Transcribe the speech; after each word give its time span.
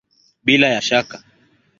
Bila 0.45 0.67
ya 0.73 0.81
shaka! 0.87 1.15